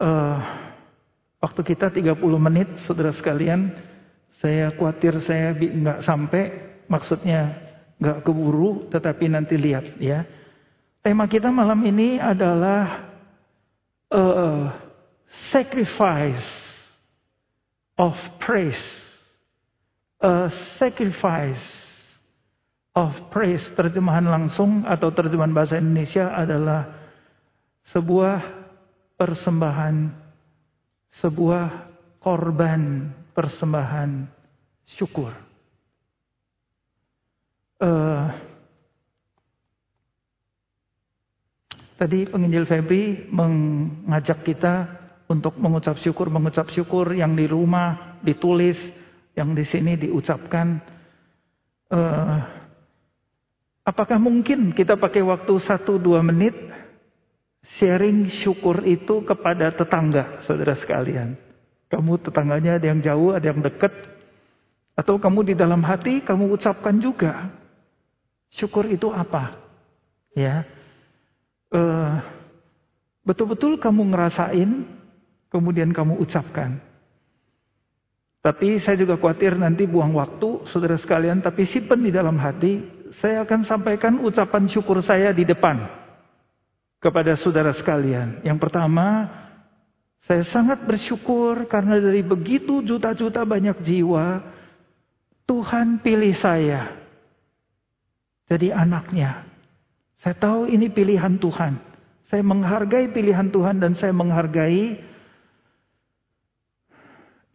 [0.00, 0.38] uh,
[1.38, 3.70] waktu kita 30 menit, saudara sekalian.
[4.40, 6.42] Saya khawatir saya nggak sampai,
[6.88, 7.60] maksudnya
[8.00, 10.24] nggak keburu, tetapi nanti lihat ya.
[11.04, 13.12] Tema kita malam ini adalah
[14.08, 14.72] uh,
[15.52, 16.44] sacrifice
[18.00, 18.80] of praise.
[20.20, 21.64] A sacrifice
[22.92, 23.64] of praise.
[23.72, 26.92] Terjemahan langsung atau terjemahan bahasa Indonesia adalah
[27.92, 28.59] sebuah
[29.20, 30.08] persembahan,
[31.20, 31.92] sebuah
[32.24, 34.24] korban persembahan
[34.96, 35.36] syukur.
[37.80, 38.32] Uh,
[42.00, 44.88] tadi penginjil Febri mengajak kita
[45.28, 48.80] untuk mengucap syukur, mengucap syukur yang di rumah ditulis,
[49.36, 50.80] yang di sini diucapkan.
[51.92, 52.40] Uh,
[53.84, 56.56] apakah mungkin kita pakai waktu satu dua menit
[57.78, 61.38] sharing syukur itu kepada tetangga, saudara sekalian?
[61.90, 63.92] Kamu tetangganya ada yang jauh, ada yang dekat,
[64.98, 67.50] atau kamu di dalam hati kamu ucapkan juga.
[68.50, 69.54] Syukur itu apa?
[70.34, 70.66] Ya,
[71.70, 72.18] uh,
[73.22, 74.70] betul-betul kamu ngerasain,
[75.50, 76.82] kemudian kamu ucapkan.
[78.40, 81.44] Tapi saya juga khawatir nanti buang waktu, saudara sekalian.
[81.44, 82.80] Tapi simpan di dalam hati,
[83.20, 86.00] saya akan sampaikan ucapan syukur saya di depan
[87.00, 88.44] kepada saudara sekalian.
[88.44, 89.26] Yang pertama,
[90.28, 94.44] saya sangat bersyukur karena dari begitu juta-juta banyak jiwa,
[95.48, 97.00] Tuhan pilih saya
[98.50, 99.46] jadi anaknya.
[100.20, 101.78] Saya tahu ini pilihan Tuhan.
[102.26, 104.98] Saya menghargai pilihan Tuhan dan saya menghargai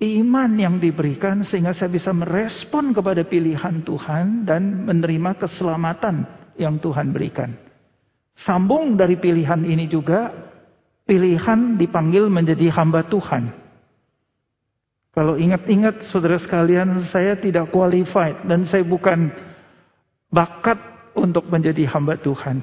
[0.03, 6.27] iman yang diberikan sehingga saya bisa merespon kepada pilihan Tuhan dan menerima keselamatan
[6.59, 7.64] yang Tuhan berikan.
[8.35, 10.31] Sambung dari pilihan ini juga
[11.07, 13.53] pilihan dipanggil menjadi hamba Tuhan.
[15.15, 19.31] Kalau ingat-ingat saudara sekalian, saya tidak qualified dan saya bukan
[20.27, 20.75] bakat
[21.15, 22.59] untuk menjadi hamba Tuhan.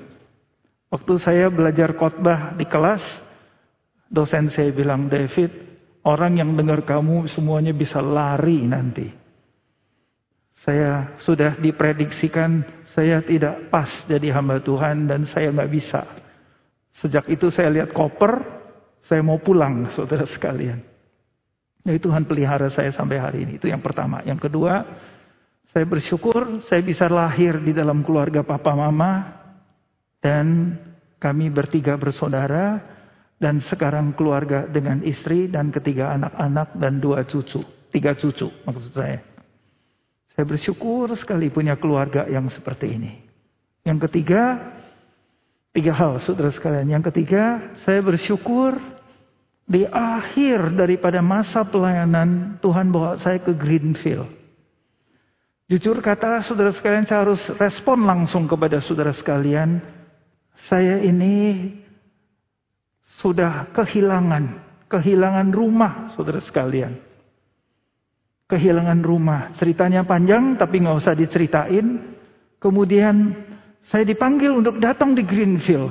[0.92, 3.00] Waktu saya belajar khotbah di kelas,
[4.12, 5.48] dosen saya bilang, David,
[6.04, 9.08] orang yang dengar kamu semuanya bisa lari nanti.
[10.60, 16.02] Saya sudah diprediksikan saya tidak pas jadi hamba Tuhan dan saya nggak bisa.
[17.00, 18.36] Sejak itu saya lihat koper,
[19.08, 20.80] saya mau pulang, saudara sekalian.
[21.82, 23.58] Jadi Tuhan pelihara saya sampai hari ini.
[23.58, 24.22] Itu yang pertama.
[24.22, 24.86] Yang kedua,
[25.72, 29.40] saya bersyukur saya bisa lahir di dalam keluarga papa mama
[30.22, 30.76] dan
[31.16, 32.78] kami bertiga bersaudara
[33.40, 39.31] dan sekarang keluarga dengan istri dan ketiga anak-anak dan dua cucu, tiga cucu maksud saya.
[40.32, 43.12] Saya bersyukur sekali punya keluarga yang seperti ini.
[43.84, 44.72] Yang ketiga,
[45.76, 46.88] tiga hal saudara sekalian.
[46.88, 48.80] Yang ketiga, saya bersyukur
[49.68, 54.28] di akhir daripada masa pelayanan Tuhan bawa saya ke Greenfield.
[55.68, 59.80] Jujur kata saudara sekalian saya harus respon langsung kepada saudara sekalian.
[60.68, 61.68] Saya ini
[63.20, 67.11] sudah kehilangan, kehilangan rumah saudara sekalian.
[68.52, 69.56] Kehilangan rumah.
[69.56, 72.12] Ceritanya panjang tapi nggak usah diceritain.
[72.60, 73.32] Kemudian
[73.88, 75.88] saya dipanggil untuk datang di Greenfield.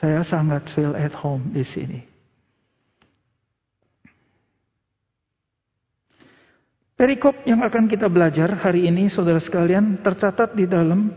[0.00, 2.00] saya sangat feel at home di sini.
[6.96, 11.12] Perikop yang akan kita belajar hari ini, saudara sekalian, tercatat di dalam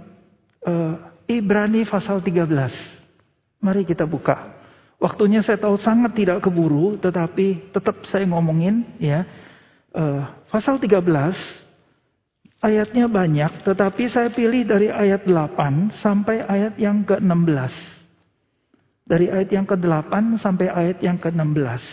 [0.68, 3.63] uh, Ibrani pasal 13.
[3.63, 4.53] Mari kita buka.
[5.00, 9.25] Waktunya saya tahu sangat tidak keburu, tetapi tetap saya ngomongin ya.
[9.94, 11.06] Uh, pasal 13
[12.63, 17.75] Ayatnya banyak, tetapi saya pilih dari ayat 8 sampai ayat yang ke-16.
[19.03, 21.83] Dari ayat yang ke-8 sampai ayat yang ke-16.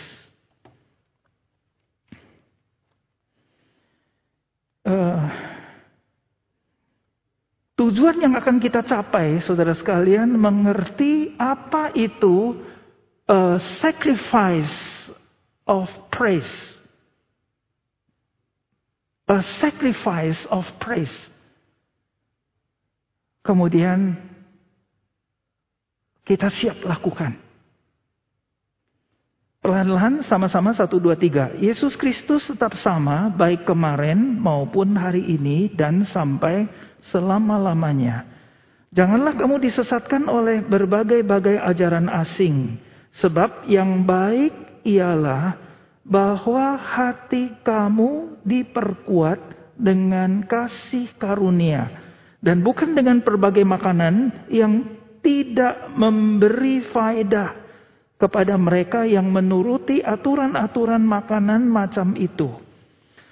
[4.87, 5.27] Uh,
[7.91, 12.55] tujuan yang akan kita capai, saudara sekalian, mengerti apa itu
[13.27, 14.71] uh, sacrifice
[15.67, 16.71] of praise
[19.31, 21.13] a sacrifice of praise.
[23.41, 24.19] Kemudian
[26.27, 27.39] kita siap lakukan.
[29.61, 31.53] Perlahan-lahan sama-sama satu dua tiga.
[31.53, 36.65] Yesus Kristus tetap sama baik kemarin maupun hari ini dan sampai
[37.13, 38.25] selama-lamanya.
[38.89, 42.81] Janganlah kamu disesatkan oleh berbagai-bagai ajaran asing.
[43.21, 45.53] Sebab yang baik ialah
[46.09, 49.37] bahwa hati kamu diperkuat
[49.77, 51.85] dengan kasih karunia
[52.41, 57.60] dan bukan dengan berbagai makanan yang tidak memberi faedah
[58.21, 62.53] kepada mereka yang menuruti aturan-aturan makanan macam itu.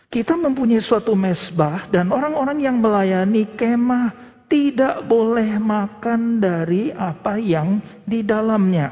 [0.10, 7.78] Kita mempunyai suatu mesbah dan orang-orang yang melayani kemah tidak boleh makan dari apa yang
[8.02, 8.90] di dalamnya.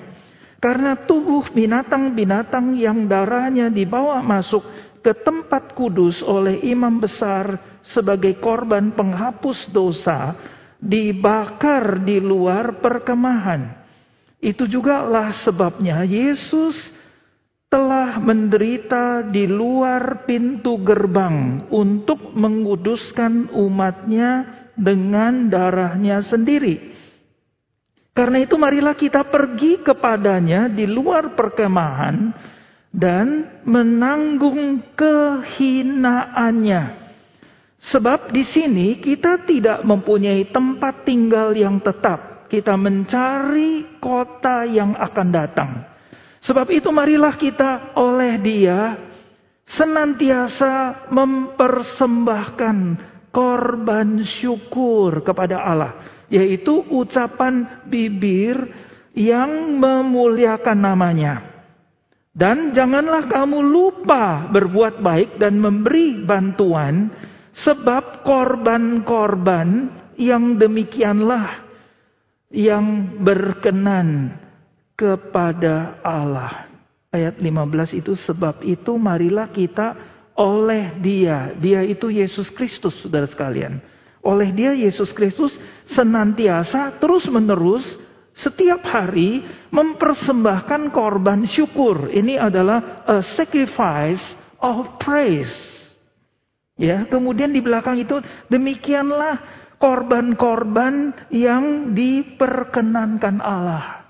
[0.62, 4.62] Karena tubuh binatang-binatang yang darahnya dibawa masuk
[5.02, 10.38] ke tempat kudus oleh imam besar sebagai korban penghapus dosa
[10.78, 13.87] dibakar di luar perkemahan.
[14.38, 16.78] Itu juga lah sebabnya Yesus
[17.68, 24.46] telah menderita di luar pintu gerbang untuk menguduskan umatnya
[24.78, 26.96] dengan darahnya sendiri.
[28.16, 32.34] Karena itu marilah kita pergi kepadanya di luar perkemahan
[32.90, 36.84] dan menanggung kehinaannya.
[37.78, 42.27] Sebab di sini kita tidak mempunyai tempat tinggal yang tetap.
[42.48, 45.72] Kita mencari kota yang akan datang.
[46.40, 48.96] Sebab itu marilah kita oleh dia
[49.68, 52.78] senantiasa mempersembahkan
[53.36, 55.92] korban syukur kepada Allah
[56.28, 58.56] yaitu ucapan bibir
[59.16, 61.36] yang memuliakan namanya.
[62.38, 67.10] Dan janganlah kamu lupa berbuat baik dan memberi bantuan,
[67.50, 69.90] sebab korban-korban
[70.22, 71.67] yang demikianlah
[72.52, 74.38] yang berkenan
[74.96, 76.72] kepada Allah.
[77.12, 79.96] Ayat 15 itu sebab itu marilah kita
[80.36, 81.56] oleh dia.
[81.56, 83.80] Dia itu Yesus Kristus saudara sekalian
[84.28, 85.56] oleh dia Yesus Kristus
[85.88, 87.96] senantiasa terus-menerus
[88.36, 92.12] setiap hari mempersembahkan korban syukur.
[92.12, 94.22] Ini adalah a sacrifice
[94.60, 95.56] of praise.
[96.78, 98.22] Ya, kemudian di belakang itu
[98.52, 99.42] demikianlah
[99.78, 104.10] korban-korban yang diperkenankan Allah.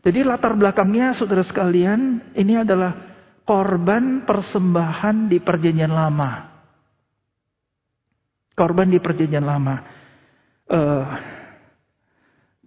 [0.00, 2.96] Jadi latar belakangnya saudara sekalian, ini adalah
[3.44, 6.50] korban persembahan di perjanjian lama
[8.60, 9.76] korban di perjanjian lama.
[10.68, 11.08] Uh,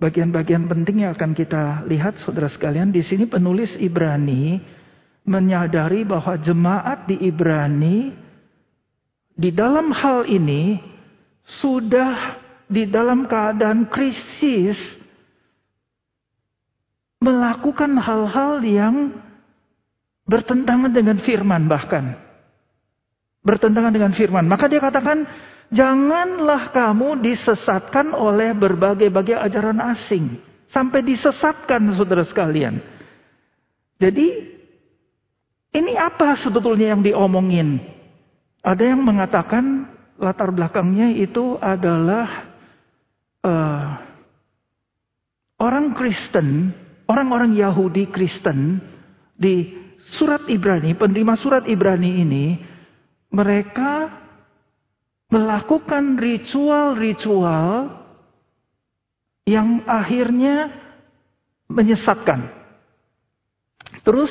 [0.01, 4.57] bagian-bagian penting yang akan kita lihat saudara sekalian di sini penulis Ibrani
[5.23, 8.11] menyadari bahwa jemaat di Ibrani
[9.37, 10.81] di dalam hal ini
[11.43, 14.79] sudah di dalam keadaan krisis
[17.19, 18.95] melakukan hal-hal yang
[20.27, 22.15] bertentangan dengan firman bahkan
[23.43, 25.27] bertentangan dengan firman maka dia katakan
[25.73, 30.37] Janganlah kamu disesatkan oleh berbagai-bagai ajaran asing.
[30.69, 32.77] Sampai disesatkan saudara sekalian.
[33.97, 34.53] Jadi
[35.73, 37.81] ini apa sebetulnya yang diomongin?
[38.61, 42.53] Ada yang mengatakan latar belakangnya itu adalah
[43.41, 43.87] uh,
[45.57, 46.73] orang Kristen,
[47.09, 48.81] orang-orang Yahudi Kristen
[49.33, 49.73] di
[50.17, 52.45] surat Ibrani, penerima surat Ibrani ini,
[53.33, 54.21] mereka
[55.33, 57.89] melakukan ritual-ritual
[59.49, 60.69] yang akhirnya
[61.67, 62.53] menyesatkan.
[64.05, 64.29] Terus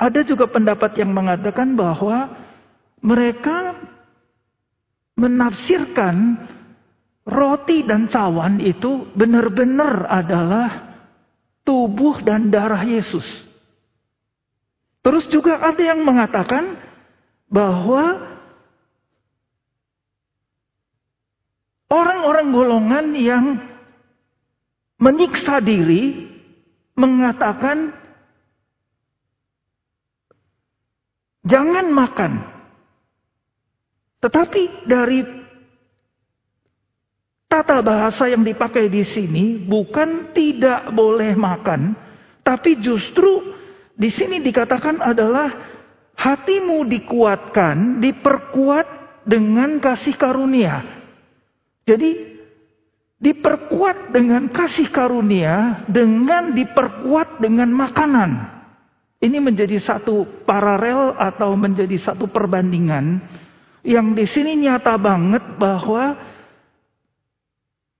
[0.00, 2.30] ada juga pendapat yang mengatakan bahwa
[3.02, 3.76] mereka
[5.20, 6.40] menafsirkan
[7.28, 10.68] roti dan cawan itu benar-benar adalah
[11.60, 13.28] tubuh dan darah Yesus.
[15.04, 16.80] Terus juga ada yang mengatakan
[17.52, 18.30] bahwa
[21.90, 23.44] Orang-orang golongan yang
[25.02, 26.30] menyiksa diri
[26.94, 27.90] mengatakan
[31.42, 32.32] jangan makan.
[34.20, 35.24] Tetapi dari
[37.48, 41.96] tata bahasa yang dipakai di sini bukan tidak boleh makan,
[42.44, 43.56] tapi justru
[43.96, 45.48] di sini dikatakan adalah
[46.20, 48.86] hatimu dikuatkan, diperkuat
[49.24, 50.84] dengan kasih karunia.
[51.88, 52.30] Jadi
[53.20, 58.30] diperkuat dengan kasih karunia dengan diperkuat dengan makanan.
[59.20, 63.20] Ini menjadi satu paralel atau menjadi satu perbandingan
[63.80, 66.16] yang di sini nyata banget bahwa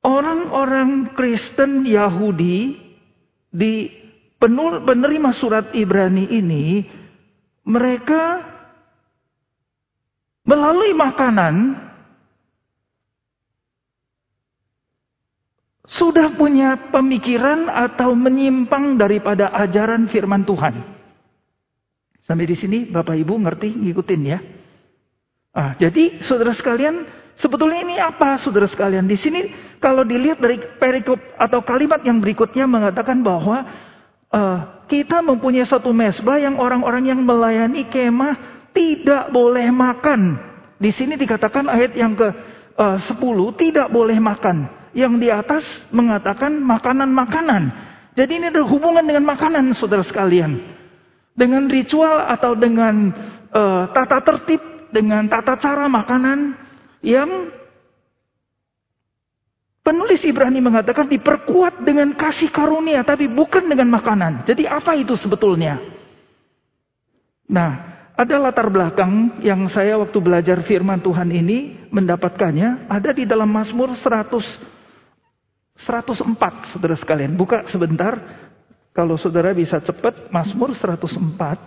[0.05, 2.77] orang-orang Kristen Yahudi
[3.51, 3.89] di
[4.41, 6.85] penerima surat Ibrani ini
[7.69, 8.41] mereka
[10.49, 11.77] melalui makanan
[15.91, 20.75] sudah punya pemikiran atau menyimpang daripada ajaran firman Tuhan.
[22.25, 24.39] Sampai di sini Bapak Ibu ngerti ngikutin ya.
[25.51, 29.11] Ah, jadi saudara sekalian, sebetulnya ini apa saudara sekalian?
[29.11, 29.51] Di sini
[29.83, 33.67] kalau dilihat dari perikop atau kalimat yang berikutnya mengatakan bahwa
[34.31, 40.39] uh, kita mempunyai satu mesbah yang orang-orang yang melayani kemah tidak boleh makan.
[40.79, 42.29] Di sini dikatakan ayat yang ke
[42.79, 43.19] uh, 10
[43.59, 44.71] tidak boleh makan.
[44.95, 47.63] Yang di atas mengatakan makanan-makanan.
[48.15, 50.63] Jadi ini ada hubungan dengan makanan saudara sekalian.
[51.35, 53.11] Dengan ritual atau dengan
[53.51, 56.55] uh, tata tertib dengan tata cara makanan
[57.01, 57.51] yang
[59.81, 64.45] penulis Ibrani mengatakan diperkuat dengan kasih karunia tapi bukan dengan makanan.
[64.47, 65.81] Jadi apa itu sebetulnya?
[67.51, 67.71] Nah,
[68.15, 73.97] ada latar belakang yang saya waktu belajar firman Tuhan ini mendapatkannya ada di dalam Mazmur
[73.97, 74.79] 100
[75.81, 77.33] 104 Saudara sekalian.
[77.33, 78.21] Buka sebentar
[78.93, 81.17] kalau saudara bisa cepat Mazmur 104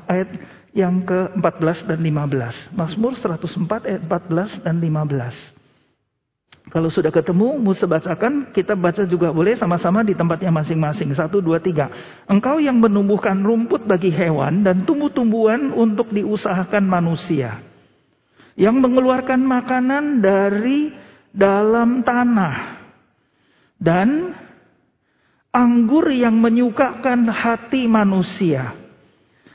[0.06, 0.30] ayat
[0.74, 2.74] yang ke-14 dan 15.
[2.74, 5.64] Mazmur 104 ayat 14 dan 15.
[6.74, 11.14] Kalau sudah ketemu, Musa bacakan, kita baca juga boleh sama-sama di tempatnya masing-masing.
[11.14, 11.94] Satu, dua, tiga.
[12.26, 17.62] Engkau yang menumbuhkan rumput bagi hewan dan tumbuh-tumbuhan untuk diusahakan manusia.
[18.58, 20.90] Yang mengeluarkan makanan dari
[21.30, 22.82] dalam tanah.
[23.78, 24.34] Dan
[25.54, 28.83] anggur yang menyukakan hati manusia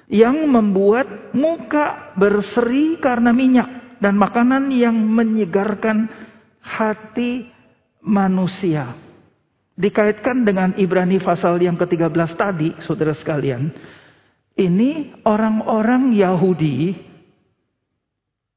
[0.08, 6.08] yang membuat muka berseri karena minyak dan makanan yang menyegarkan
[6.64, 7.44] hati
[8.00, 8.96] manusia.
[9.78, 13.70] Dikaitkan dengan Ibrani pasal yang ke-13 tadi, saudara sekalian.
[14.58, 16.90] Ini orang-orang Yahudi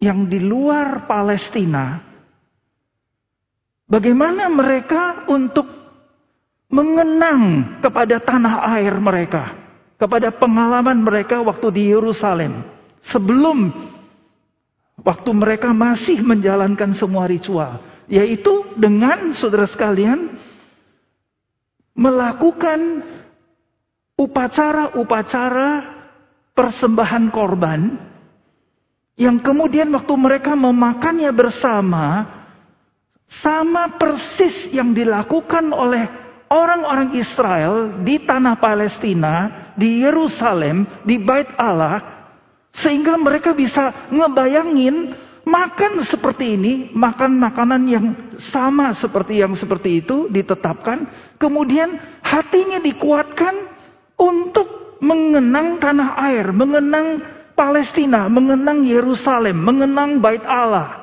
[0.02, 2.02] yang di luar Palestina.
[3.86, 5.68] Bagaimana mereka untuk
[6.74, 9.61] mengenang kepada tanah air mereka
[10.02, 12.66] kepada pengalaman mereka waktu di Yerusalem.
[13.06, 13.70] Sebelum
[14.98, 17.78] waktu mereka masih menjalankan semua ritual.
[18.10, 20.42] Yaitu dengan saudara sekalian
[21.94, 23.06] melakukan
[24.18, 25.70] upacara-upacara
[26.58, 28.02] persembahan korban
[29.22, 32.26] yang kemudian waktu mereka memakannya bersama
[33.46, 36.10] sama persis yang dilakukan oleh
[36.52, 42.02] orang-orang Israel di tanah Palestina, di Yerusalem, di Bait Allah,
[42.72, 48.06] sehingga mereka bisa ngebayangin makan seperti ini, makan makanan yang
[48.54, 51.08] sama seperti yang seperti itu ditetapkan,
[51.42, 53.56] kemudian hatinya dikuatkan
[54.22, 57.22] untuk mengenang tanah air, mengenang
[57.58, 61.02] Palestina, mengenang Yerusalem, mengenang Bait Allah.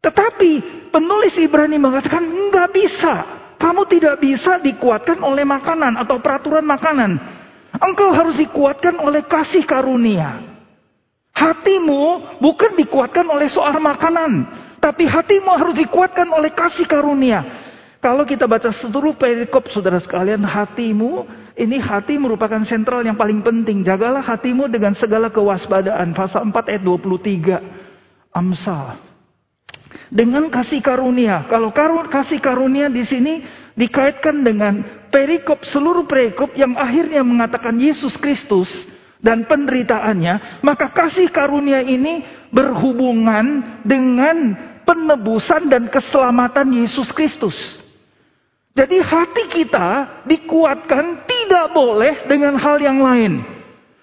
[0.00, 0.52] Tetapi
[0.88, 3.39] penulis Ibrani mengatakan enggak bisa.
[3.60, 7.20] Kamu tidak bisa dikuatkan oleh makanan atau peraturan makanan.
[7.76, 10.40] Engkau harus dikuatkan oleh kasih karunia.
[11.36, 14.48] Hatimu bukan dikuatkan oleh soal makanan.
[14.80, 17.68] Tapi hatimu harus dikuatkan oleh kasih karunia.
[18.00, 23.84] Kalau kita baca seluruh perikop saudara sekalian, hatimu, ini hati merupakan sentral yang paling penting.
[23.84, 26.16] Jagalah hatimu dengan segala kewaspadaan.
[26.16, 27.60] Pasal 4 ayat 23.
[28.32, 29.09] Amsal
[30.10, 31.46] dengan kasih karunia.
[31.46, 33.46] Kalau karun, kasih karunia di sini
[33.78, 38.68] dikaitkan dengan perikop seluruh perikop yang akhirnya mengatakan Yesus Kristus
[39.22, 47.54] dan penderitaannya, maka kasih karunia ini berhubungan dengan penebusan dan keselamatan Yesus Kristus.
[48.74, 49.88] Jadi hati kita
[50.26, 53.42] dikuatkan tidak boleh dengan hal yang lain.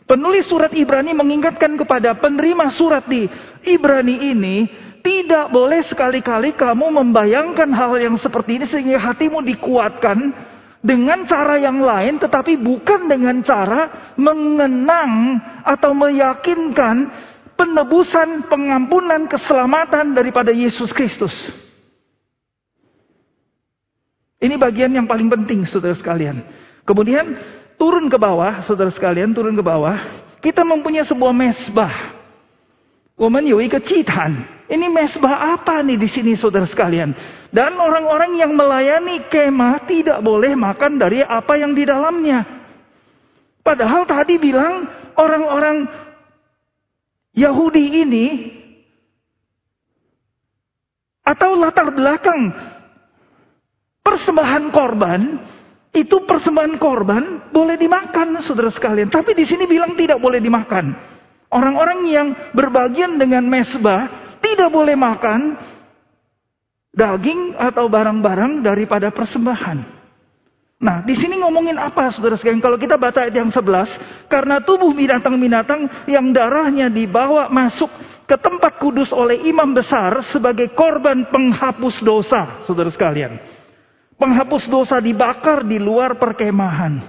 [0.08, 3.28] Penulis surat Ibrani mengingatkan kepada penerima surat di
[3.68, 4.56] Ibrani ini
[5.04, 10.34] tidak boleh sekali-kali kamu membayangkan hal yang seperti ini sehingga hatimu dikuatkan
[10.82, 17.12] dengan cara yang lain tetapi bukan dengan cara mengenang atau meyakinkan
[17.58, 21.34] penebusan, pengampunan, keselamatan daripada Yesus Kristus.
[24.38, 26.46] Ini bagian yang paling penting saudara sekalian.
[26.86, 27.36] Kemudian
[27.82, 29.98] turun ke bawah, saudara sekalian, turun ke bawah.
[30.38, 32.14] Kita mempunyai sebuah mesbah.
[33.18, 34.57] Woman yui kecitan.
[34.68, 37.16] Ini mesbah apa nih di sini saudara sekalian?
[37.56, 42.44] Dan orang-orang yang melayani kemah tidak boleh makan dari apa yang di dalamnya.
[43.64, 44.84] Padahal tadi bilang
[45.16, 45.88] orang-orang
[47.32, 48.26] Yahudi ini
[51.24, 52.52] atau latar belakang
[54.04, 55.22] persembahan korban
[55.96, 57.24] itu persembahan korban
[57.56, 59.08] boleh dimakan saudara sekalian.
[59.08, 60.92] Tapi di sini bilang tidak boleh dimakan.
[61.48, 65.58] Orang-orang yang berbagian dengan mesbah tidak boleh makan
[66.98, 69.98] daging atau barang-barang daripada persembahan.
[70.78, 72.62] Nah, di sini ngomongin apa saudara sekalian?
[72.62, 77.90] Kalau kita baca ayat yang 11, karena tubuh binatang-binatang yang darahnya dibawa masuk
[78.30, 83.42] ke tempat kudus oleh imam besar sebagai korban penghapus dosa, saudara sekalian.
[84.22, 87.02] Penghapus dosa dibakar di luar perkemahan.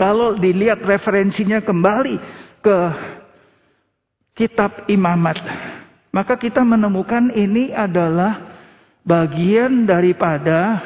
[0.00, 2.16] Kalau dilihat referensinya kembali
[2.64, 2.78] ke
[4.32, 5.36] kitab imamat,
[6.14, 8.38] maka kita menemukan ini adalah
[9.02, 10.78] bagian daripada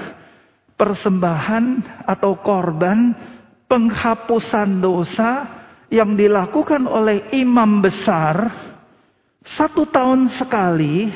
[0.73, 3.13] persembahan atau korban
[3.69, 5.45] penghapusan dosa
[5.93, 8.49] yang dilakukan oleh imam besar
[9.45, 11.13] satu tahun sekali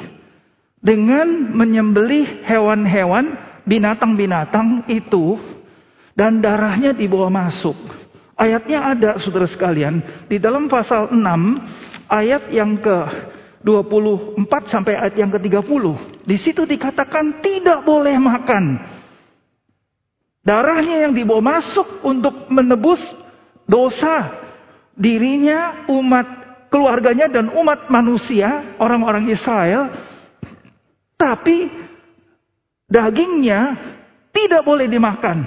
[0.77, 3.33] dengan menyembelih hewan-hewan
[3.65, 5.41] binatang-binatang itu
[6.13, 7.77] dan darahnya dibawa masuk.
[8.37, 11.17] Ayatnya ada saudara sekalian di dalam pasal 6
[12.13, 12.99] ayat yang ke
[13.63, 15.85] 24 sampai ayat yang ke-30.
[16.27, 18.93] Di situ dikatakan tidak boleh makan
[20.43, 22.99] Darahnya yang dibawa masuk untuk menebus
[23.63, 24.43] dosa
[24.99, 26.27] dirinya, umat
[26.67, 29.87] keluarganya dan umat manusia, orang-orang Israel.
[31.15, 31.71] Tapi
[32.91, 33.79] dagingnya
[34.35, 35.47] tidak boleh dimakan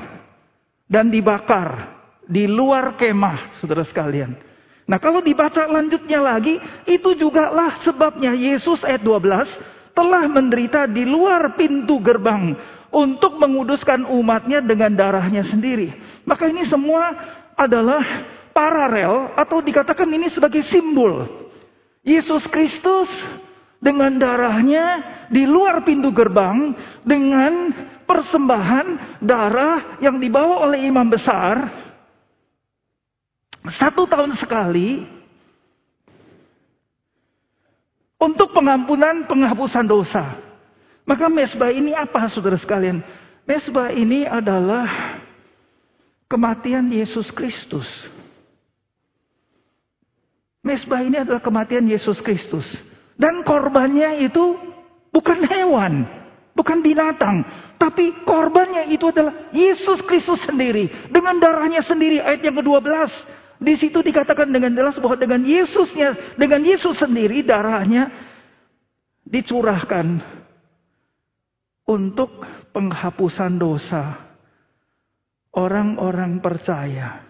[0.88, 1.92] dan dibakar
[2.24, 4.32] di luar kemah, saudara sekalian.
[4.86, 11.08] Nah kalau dibaca lanjutnya lagi, itu juga lah sebabnya Yesus ayat 12 telah menderita di
[11.08, 12.54] luar pintu gerbang
[12.94, 15.90] untuk menguduskan umatnya dengan darahnya sendiri.
[16.28, 17.12] Maka ini semua
[17.58, 18.04] adalah
[18.54, 21.28] paralel atau dikatakan ini sebagai simbol.
[22.06, 23.10] Yesus Kristus
[23.82, 25.02] dengan darahnya
[25.34, 27.74] di luar pintu gerbang dengan
[28.06, 31.85] persembahan darah yang dibawa oleh imam besar
[33.74, 35.06] satu tahun sekali
[38.22, 40.38] untuk pengampunan penghapusan dosa.
[41.06, 43.06] Maka mesbah ini apa saudara sekalian?
[43.46, 45.22] Mesbah ini adalah
[46.26, 47.86] kematian Yesus Kristus.
[50.66, 52.66] Mesbah ini adalah kematian Yesus Kristus.
[53.16, 54.58] Dan korbannya itu
[55.14, 56.10] bukan hewan,
[56.58, 57.46] bukan binatang.
[57.78, 60.90] Tapi korbannya itu adalah Yesus Kristus sendiri.
[61.14, 63.14] Dengan darahnya sendiri, ayat yang ke-12.
[63.56, 68.12] Di situ dikatakan dengan jelas bahwa dengan Yesusnya, dengan Yesus sendiri darahnya
[69.24, 70.20] dicurahkan
[71.88, 72.44] untuk
[72.76, 74.20] penghapusan dosa
[75.56, 77.24] orang-orang percaya.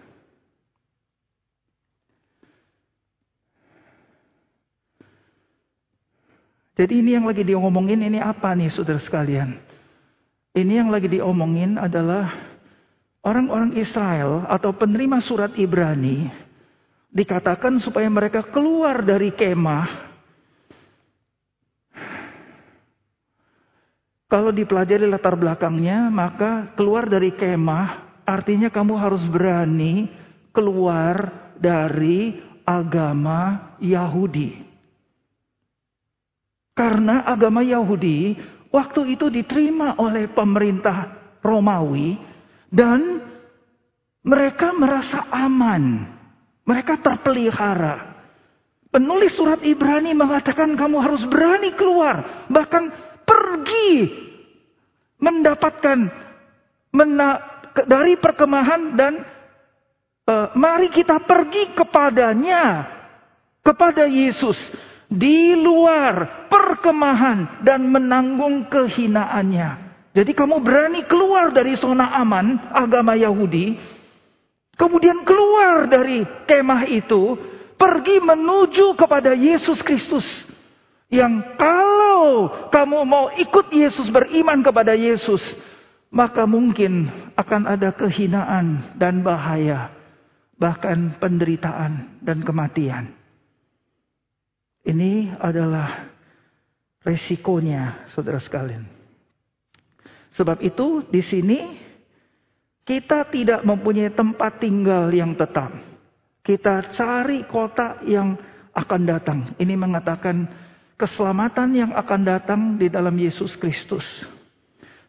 [6.76, 9.56] Jadi ini yang lagi diomongin ini apa nih saudara sekalian?
[10.52, 12.45] Ini yang lagi diomongin adalah
[13.26, 16.30] orang-orang Israel atau penerima surat Ibrani
[17.10, 20.06] dikatakan supaya mereka keluar dari kemah
[24.26, 30.10] Kalau dipelajari latar belakangnya, maka keluar dari kemah artinya kamu harus berani
[30.50, 32.34] keluar dari
[32.66, 34.66] agama Yahudi.
[36.74, 38.34] Karena agama Yahudi
[38.74, 42.18] waktu itu diterima oleh pemerintah Romawi
[42.76, 43.24] dan
[44.20, 46.12] mereka merasa aman.
[46.66, 48.18] Mereka terpelihara.
[48.90, 52.44] Penulis surat Ibrani mengatakan kamu harus berani keluar.
[52.50, 52.84] Bahkan
[53.22, 54.10] pergi
[55.22, 56.10] mendapatkan
[56.90, 57.30] mena,
[57.86, 59.22] dari perkemahan dan
[60.26, 62.88] uh, mari kita pergi kepadanya
[63.62, 64.58] kepada Yesus
[65.06, 69.85] di luar perkemahan dan menanggung kehinaannya.
[70.16, 73.76] Jadi kamu berani keluar dari zona aman agama Yahudi,
[74.80, 77.36] kemudian keluar dari kemah itu,
[77.76, 80.24] pergi menuju kepada Yesus Kristus.
[81.12, 85.44] Yang kalau kamu mau ikut Yesus beriman kepada Yesus,
[86.08, 89.92] maka mungkin akan ada kehinaan dan bahaya,
[90.56, 93.12] bahkan penderitaan dan kematian.
[94.80, 96.08] Ini adalah
[97.04, 98.95] resikonya, saudara sekalian.
[100.36, 101.58] Sebab itu di sini
[102.86, 105.72] kita tidak mempunyai tempat tinggal yang tetap.
[106.44, 108.38] Kita cari kota yang
[108.70, 109.38] akan datang.
[109.58, 110.46] Ini mengatakan
[110.94, 114.04] keselamatan yang akan datang di dalam Yesus Kristus.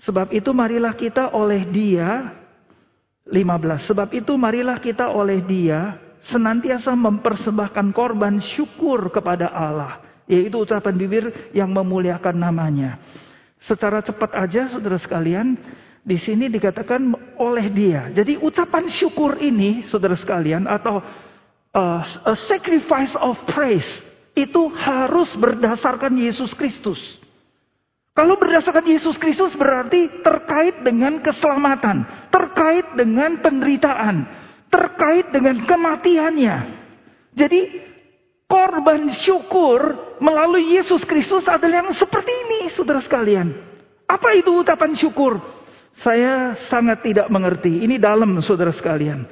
[0.01, 2.33] Sebab itu marilah kita oleh dia
[3.27, 3.91] 15.
[3.91, 5.99] Sebab itu marilah kita oleh dia
[6.31, 10.01] senantiasa mempersembahkan korban syukur kepada Allah.
[10.25, 12.97] Yaitu ucapan bibir yang memuliakan namanya.
[13.65, 15.57] Secara cepat aja saudara sekalian,
[16.07, 18.07] di sini dikatakan oleh dia.
[18.13, 21.03] Jadi ucapan syukur ini saudara sekalian atau
[21.75, 23.87] uh, a sacrifice of praise
[24.37, 26.99] itu harus berdasarkan Yesus Kristus.
[28.15, 34.25] Kalau berdasarkan Yesus Kristus berarti terkait dengan keselamatan, terkait dengan penderitaan,
[34.73, 36.57] terkait dengan kematiannya.
[37.37, 37.61] Jadi
[38.47, 43.53] korban syukur melalui Yesus Kristus adalah yang seperti ini, saudara sekalian.
[44.07, 45.37] Apa itu ucapan syukur?
[45.99, 47.83] Saya sangat tidak mengerti.
[47.83, 49.27] Ini dalam, saudara sekalian.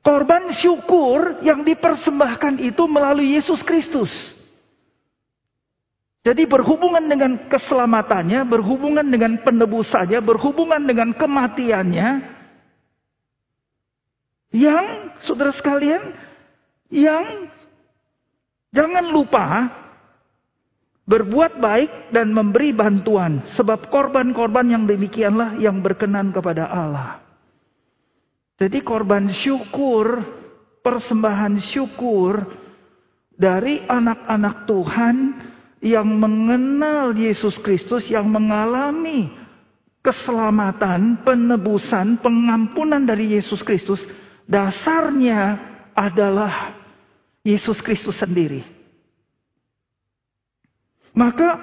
[0.00, 4.08] Korban syukur yang dipersembahkan itu melalui Yesus Kristus.
[6.20, 12.08] Jadi berhubungan dengan keselamatannya, berhubungan dengan penebusannya, berhubungan dengan kematiannya.
[14.52, 14.86] Yang,
[15.24, 16.12] saudara sekalian,
[16.92, 17.48] yang
[18.70, 19.46] jangan lupa
[21.10, 23.42] berbuat baik dan memberi bantuan.
[23.58, 27.18] Sebab korban-korban yang demikianlah yang berkenan kepada Allah.
[28.60, 30.22] Jadi korban syukur,
[30.84, 32.44] persembahan syukur
[33.34, 35.16] dari anak-anak Tuhan
[35.80, 39.32] yang mengenal Yesus Kristus, yang mengalami
[40.04, 44.04] keselamatan, penebusan, pengampunan dari Yesus Kristus,
[44.44, 45.56] dasarnya
[45.96, 46.79] adalah
[47.44, 48.62] Yesus Kristus sendiri.
[51.10, 51.58] Maka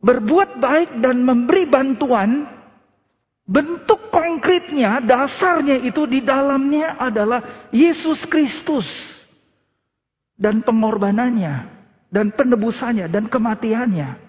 [0.00, 2.60] berbuat baik dan memberi bantuan
[3.50, 8.86] Bentuk konkretnya, dasarnya itu di dalamnya adalah Yesus Kristus.
[10.38, 11.66] Dan pengorbanannya,
[12.14, 14.22] dan penebusannya, dan kematiannya.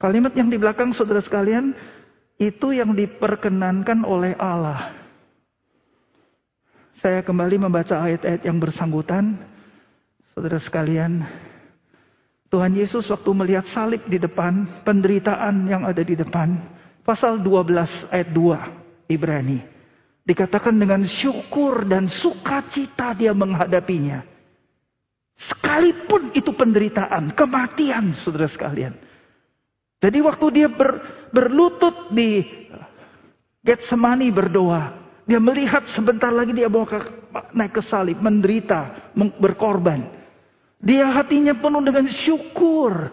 [0.00, 1.76] Kalimat yang di belakang saudara sekalian,
[2.40, 4.96] itu yang diperkenankan oleh Allah.
[7.04, 9.36] Saya kembali membaca ayat-ayat yang bersangkutan.
[10.32, 11.20] Saudara sekalian,
[12.48, 16.56] Tuhan Yesus waktu melihat salib di depan, penderitaan yang ada di depan,
[17.04, 19.60] pasal 12 ayat 2 Ibrani.
[20.24, 24.24] Dikatakan dengan syukur dan sukacita dia menghadapinya.
[25.40, 29.09] Sekalipun itu penderitaan, kematian saudara sekalian.
[30.00, 32.40] Jadi waktu dia ber, berlutut di
[33.60, 34.96] Getsemani berdoa.
[35.28, 36.98] Dia melihat sebentar lagi dia bawa ke,
[37.52, 40.08] naik ke salib, menderita, berkorban.
[40.80, 43.12] Dia hatinya penuh dengan syukur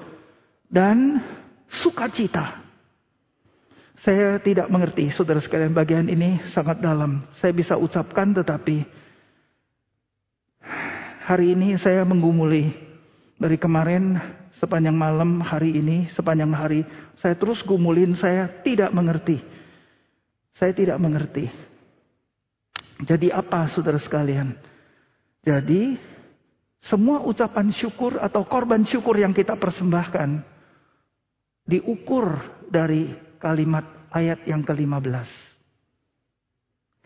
[0.71, 1.19] dan
[1.67, 2.63] sukacita.
[4.01, 7.27] Saya tidak mengerti, saudara sekalian, bagian ini sangat dalam.
[7.43, 8.87] Saya bisa ucapkan tetapi
[11.27, 12.71] hari ini saya menggumuli
[13.35, 14.15] dari kemarin
[14.57, 16.81] sepanjang malam hari ini, sepanjang hari
[17.17, 19.41] saya terus gumulin, saya tidak mengerti.
[20.57, 21.49] Saya tidak mengerti.
[23.05, 24.57] Jadi apa saudara sekalian?
[25.45, 25.97] Jadi
[26.81, 30.41] semua ucapan syukur atau korban syukur yang kita persembahkan
[31.67, 32.41] diukur
[32.71, 35.29] dari kalimat ayat yang ke-15.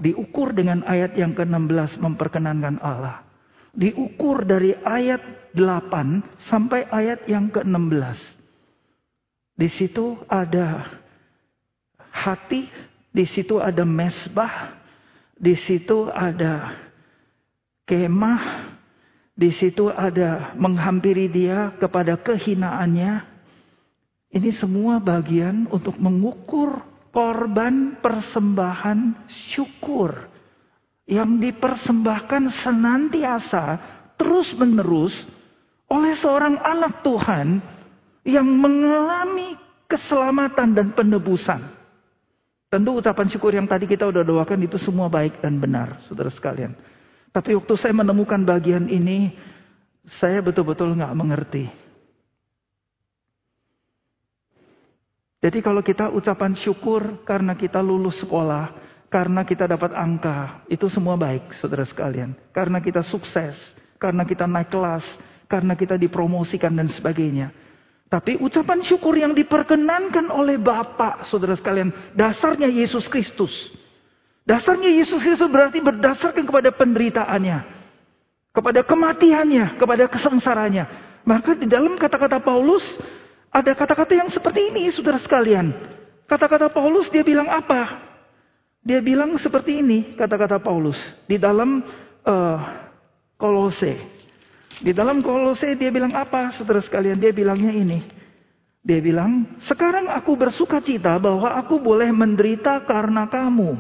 [0.02, 3.31] Diukur dengan ayat yang ke-16 memperkenankan Allah.
[3.72, 8.20] Diukur dari ayat 8 sampai ayat yang ke-16.
[9.56, 10.92] Di situ ada
[12.12, 12.68] hati,
[13.12, 14.76] di situ ada mesbah,
[15.36, 16.76] di situ ada
[17.88, 18.76] kemah,
[19.36, 23.24] di situ ada menghampiri dia kepada kehinaannya,
[24.32, 26.80] ini semua bagian untuk mengukur
[27.12, 30.31] korban persembahan syukur
[31.10, 33.64] yang dipersembahkan senantiasa
[34.16, 35.14] terus-menerus
[35.92, 37.60] oleh seorang anak Tuhan
[38.24, 39.58] yang mengalami
[39.90, 41.62] keselamatan dan penebusan.
[42.72, 46.72] Tentu ucapan syukur yang tadi kita udah doakan itu semua baik dan benar, saudara sekalian.
[47.36, 49.36] Tapi waktu saya menemukan bagian ini,
[50.08, 51.68] saya betul-betul nggak mengerti.
[55.42, 61.20] Jadi kalau kita ucapan syukur karena kita lulus sekolah, karena kita dapat angka, itu semua
[61.20, 62.32] baik saudara sekalian.
[62.56, 63.60] Karena kita sukses,
[64.00, 65.04] karena kita naik kelas,
[65.52, 67.52] karena kita dipromosikan dan sebagainya.
[68.08, 73.52] Tapi ucapan syukur yang diperkenankan oleh Bapak, saudara sekalian, dasarnya Yesus Kristus.
[74.48, 77.84] Dasarnya Yesus Kristus berarti berdasarkan kepada penderitaannya.
[78.56, 80.88] Kepada kematiannya, kepada kesengsaranya.
[81.28, 82.84] Maka di dalam kata-kata Paulus
[83.52, 85.76] ada kata-kata yang seperti ini, saudara sekalian.
[86.32, 88.11] Kata-kata Paulus dia bilang apa?
[88.82, 90.98] Dia bilang seperti ini, kata-kata Paulus
[91.30, 91.86] di dalam
[92.26, 92.60] uh,
[93.38, 93.94] Kolose.
[94.82, 97.22] Di dalam Kolose dia bilang apa, saudara sekalian?
[97.22, 98.02] Dia bilangnya ini.
[98.82, 103.78] Dia bilang, sekarang aku bersuka cita bahwa aku boleh menderita karena kamu.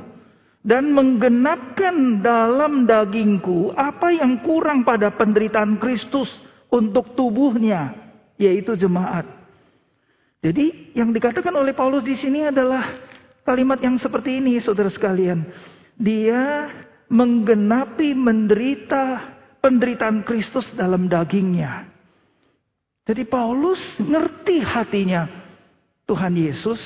[0.61, 6.29] Dan menggenapkan dalam dagingku apa yang kurang pada penderitaan Kristus
[6.69, 7.97] untuk tubuhnya,
[8.37, 9.25] yaitu jemaat.
[10.45, 12.93] Jadi yang dikatakan oleh Paulus di sini adalah
[13.51, 15.43] kalimat yang seperti ini, saudara sekalian.
[15.99, 16.71] Dia
[17.11, 21.91] menggenapi menderita penderitaan Kristus dalam dagingnya.
[23.03, 25.27] Jadi Paulus ngerti hatinya
[26.07, 26.79] Tuhan Yesus,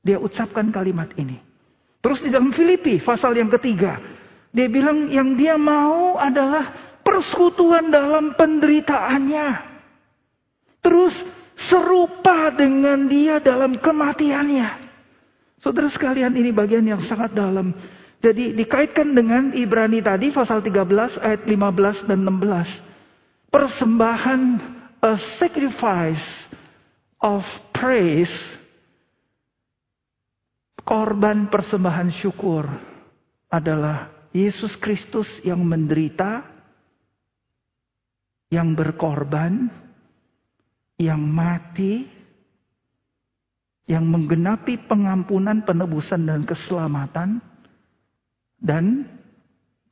[0.00, 1.36] dia ucapkan kalimat ini.
[2.00, 4.00] Terus di dalam Filipi pasal yang ketiga,
[4.56, 9.48] dia bilang yang dia mau adalah persekutuan dalam penderitaannya.
[10.80, 11.12] Terus
[11.68, 14.79] serupa dengan dia dalam kematiannya.
[15.60, 17.76] Saudara sekalian ini bagian yang sangat dalam.
[18.20, 23.52] Jadi dikaitkan dengan Ibrani tadi pasal 13 ayat 15 dan 16.
[23.52, 24.42] Persembahan
[25.00, 26.24] a sacrifice
[27.20, 28.32] of praise
[30.84, 32.68] korban persembahan syukur
[33.48, 36.60] adalah Yesus Kristus yang menderita
[38.50, 39.70] yang berkorban,
[40.98, 42.04] yang mati,
[43.90, 47.42] yang menggenapi pengampunan, penebusan, dan keselamatan,
[48.62, 49.02] dan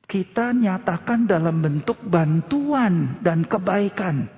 [0.06, 4.30] kita nyatakan dalam bentuk bantuan dan kebaikan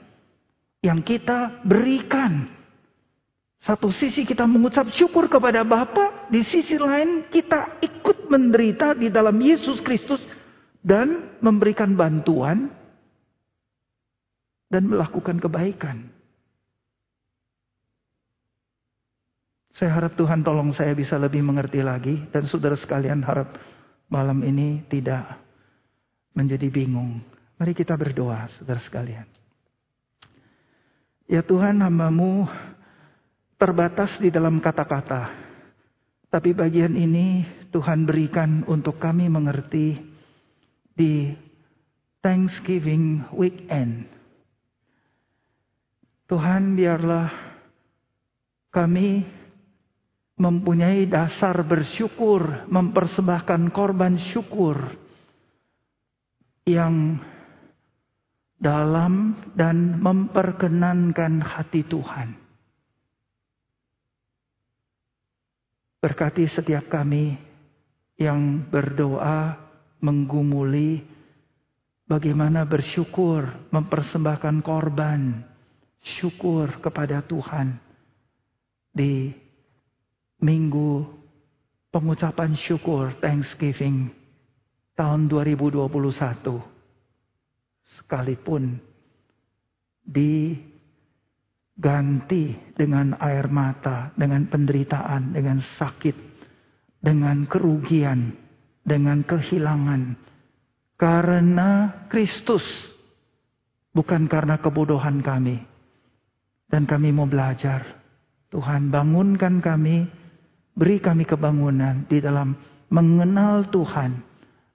[0.81, 2.49] yang kita berikan.
[3.61, 9.37] Satu sisi kita mengucap syukur kepada Bapa, di sisi lain kita ikut menderita di dalam
[9.37, 10.25] Yesus Kristus
[10.81, 12.73] dan memberikan bantuan
[14.73, 16.20] dan melakukan kebaikan.
[19.81, 23.57] Saya harap Tuhan tolong saya bisa lebih mengerti lagi dan saudara sekalian harap
[24.13, 25.41] malam ini tidak
[26.37, 27.25] menjadi bingung.
[27.57, 29.25] Mari kita berdoa saudara sekalian.
[31.25, 32.45] Ya Tuhan hambamu
[33.57, 35.33] terbatas di dalam kata-kata.
[36.29, 39.97] Tapi bagian ini Tuhan berikan untuk kami mengerti
[40.93, 41.33] di
[42.21, 44.05] Thanksgiving weekend.
[46.29, 47.33] Tuhan biarlah
[48.69, 49.40] kami
[50.41, 54.81] mempunyai dasar bersyukur, mempersembahkan korban syukur
[56.65, 57.21] yang
[58.57, 62.41] dalam dan memperkenankan hati Tuhan.
[66.01, 67.37] Berkati setiap kami
[68.17, 69.61] yang berdoa,
[70.01, 71.05] menggumuli
[72.09, 75.45] bagaimana bersyukur, mempersembahkan korban,
[76.01, 77.77] syukur kepada Tuhan
[78.97, 79.29] di
[80.41, 81.05] minggu
[81.93, 84.11] pengucapan syukur Thanksgiving
[84.97, 85.89] tahun 2021
[88.01, 88.81] sekalipun
[90.05, 90.59] diganti
[92.77, 96.17] dengan air mata, dengan penderitaan, dengan sakit,
[97.01, 98.33] dengan kerugian,
[98.85, 100.31] dengan kehilangan
[101.01, 102.61] karena Kristus
[103.97, 105.65] bukan karena kebodohan kami
[106.69, 107.99] dan kami mau belajar.
[108.51, 110.11] Tuhan bangunkan kami,
[110.81, 112.57] beri kami kebangunan di dalam
[112.89, 114.17] mengenal Tuhan,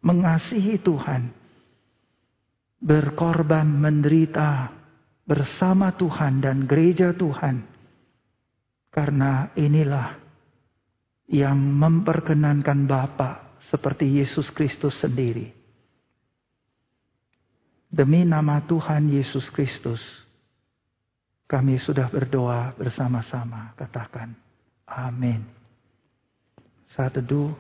[0.06, 1.34] mengasihi Tuhan,
[2.78, 4.70] berkorban, menderita
[5.26, 7.66] bersama Tuhan dan gereja Tuhan.
[8.94, 10.22] Karena inilah
[11.26, 15.50] yang memperkenankan Bapa seperti Yesus Kristus sendiri.
[17.90, 20.00] Demi nama Tuhan Yesus Kristus,
[21.50, 23.74] kami sudah berdoa bersama-sama.
[23.74, 24.36] Katakan,
[24.86, 25.55] amin.
[26.96, 27.52] Saat teduh,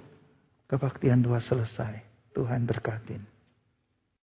[0.71, 1.99] kebaktian doa selesai.
[2.31, 3.34] Tuhan berkatin.